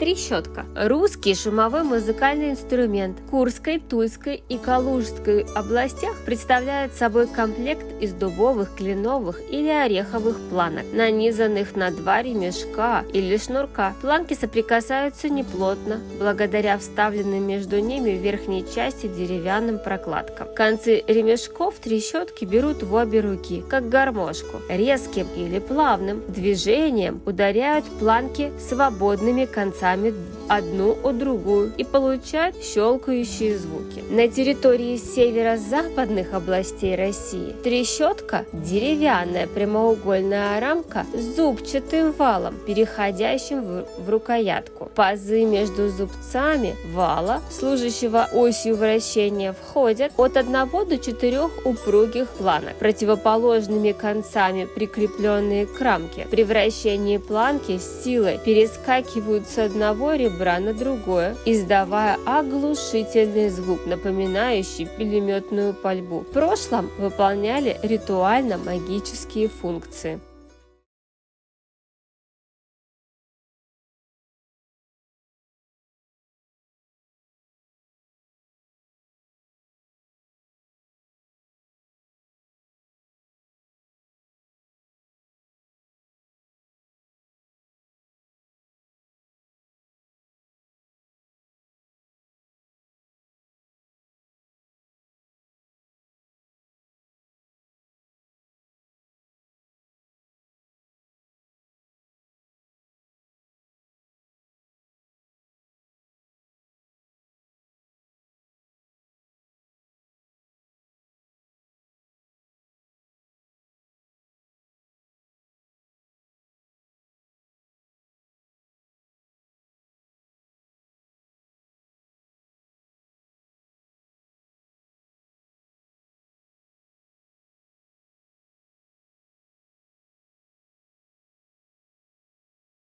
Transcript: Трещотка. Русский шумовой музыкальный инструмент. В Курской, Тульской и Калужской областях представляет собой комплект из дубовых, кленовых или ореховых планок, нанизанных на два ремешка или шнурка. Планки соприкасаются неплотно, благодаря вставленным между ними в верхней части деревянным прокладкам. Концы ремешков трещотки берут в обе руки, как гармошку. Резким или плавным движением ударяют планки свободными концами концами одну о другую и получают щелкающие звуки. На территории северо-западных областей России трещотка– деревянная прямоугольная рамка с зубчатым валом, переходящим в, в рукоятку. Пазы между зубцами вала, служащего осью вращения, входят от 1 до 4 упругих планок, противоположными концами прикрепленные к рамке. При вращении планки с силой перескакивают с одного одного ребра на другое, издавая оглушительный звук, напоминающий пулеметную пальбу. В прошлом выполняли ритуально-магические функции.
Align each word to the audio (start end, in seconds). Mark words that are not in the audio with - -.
Трещотка. 0.00 0.64
Русский 0.74 1.34
шумовой 1.34 1.82
музыкальный 1.82 2.52
инструмент. 2.52 3.18
В 3.20 3.30
Курской, 3.30 3.78
Тульской 3.78 4.42
и 4.48 4.56
Калужской 4.56 5.44
областях 5.54 6.16
представляет 6.24 6.94
собой 6.94 7.26
комплект 7.26 7.84
из 8.00 8.14
дубовых, 8.14 8.74
кленовых 8.76 9.42
или 9.50 9.68
ореховых 9.68 10.38
планок, 10.48 10.86
нанизанных 10.94 11.76
на 11.76 11.90
два 11.90 12.22
ремешка 12.22 13.04
или 13.12 13.36
шнурка. 13.36 13.92
Планки 14.00 14.32
соприкасаются 14.32 15.28
неплотно, 15.28 16.00
благодаря 16.18 16.78
вставленным 16.78 17.46
между 17.46 17.78
ними 17.78 18.16
в 18.16 18.22
верхней 18.22 18.64
части 18.74 19.06
деревянным 19.06 19.78
прокладкам. 19.78 20.48
Концы 20.56 21.04
ремешков 21.08 21.74
трещотки 21.74 22.46
берут 22.46 22.82
в 22.82 22.94
обе 22.94 23.20
руки, 23.20 23.62
как 23.68 23.90
гармошку. 23.90 24.62
Резким 24.70 25.26
или 25.36 25.58
плавным 25.58 26.22
движением 26.26 27.20
ударяют 27.26 27.84
планки 27.98 28.50
свободными 28.66 29.44
концами 29.44 29.89
концами 29.90 30.39
одну 30.50 30.96
о 31.04 31.12
другую 31.12 31.72
и 31.76 31.84
получают 31.84 32.56
щелкающие 32.62 33.56
звуки. 33.56 34.02
На 34.10 34.28
территории 34.28 34.96
северо-западных 34.96 36.34
областей 36.34 36.96
России 36.96 37.54
трещотка– 37.62 38.44
деревянная 38.52 39.46
прямоугольная 39.46 40.60
рамка 40.60 41.06
с 41.14 41.36
зубчатым 41.36 42.12
валом, 42.12 42.56
переходящим 42.66 43.62
в, 43.62 43.84
в 43.98 44.10
рукоятку. 44.10 44.90
Пазы 44.94 45.44
между 45.44 45.88
зубцами 45.88 46.74
вала, 46.92 47.40
служащего 47.50 48.28
осью 48.32 48.76
вращения, 48.76 49.52
входят 49.52 50.12
от 50.16 50.36
1 50.36 50.52
до 50.52 50.98
4 50.98 51.40
упругих 51.64 52.28
планок, 52.30 52.74
противоположными 52.78 53.92
концами 53.92 54.64
прикрепленные 54.64 55.66
к 55.66 55.80
рамке. 55.80 56.26
При 56.30 56.42
вращении 56.42 57.18
планки 57.18 57.78
с 57.78 58.04
силой 58.04 58.38
перескакивают 58.44 59.48
с 59.48 59.58
одного 59.58 60.00
одного 60.00 60.12
ребра 60.40 60.58
на 60.58 60.72
другое, 60.72 61.36
издавая 61.44 62.18
оглушительный 62.26 63.50
звук, 63.50 63.86
напоминающий 63.86 64.86
пулеметную 64.86 65.74
пальбу. 65.74 66.20
В 66.20 66.32
прошлом 66.32 66.90
выполняли 66.98 67.78
ритуально-магические 67.82 69.48
функции. 69.48 70.20